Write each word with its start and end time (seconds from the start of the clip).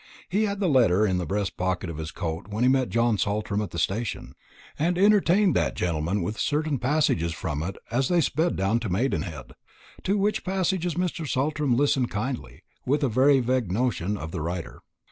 He 0.29 0.45
had 0.45 0.59
the 0.59 0.67
letter 0.67 1.05
in 1.05 1.19
the 1.19 1.27
breast 1.27 1.57
pocket 1.57 1.87
of 1.87 1.97
his 1.99 2.09
coat 2.09 2.47
when 2.47 2.63
he 2.63 2.67
met 2.67 2.89
John 2.89 3.19
Saltram 3.19 3.61
at 3.61 3.69
the 3.69 3.77
station, 3.77 4.33
and 4.79 4.97
entertained 4.97 5.55
that 5.55 5.75
gentleman 5.75 6.23
with 6.23 6.39
certain 6.39 6.79
passages 6.79 7.33
from 7.33 7.61
it 7.61 7.75
as 7.91 8.07
they 8.09 8.19
sped 8.19 8.55
down 8.55 8.79
to 8.79 8.89
Maidenhead. 8.89 9.51
To 10.05 10.17
which 10.17 10.43
passages 10.43 10.95
Mr. 10.95 11.29
Saltram 11.29 11.77
listened 11.77 12.09
kindly, 12.09 12.63
with 12.83 13.03
a 13.03 13.09
very 13.09 13.41
vague 13.41 13.71
notion 13.71 14.17
of 14.17 14.31
the 14.31 14.41
writer. 14.41 14.79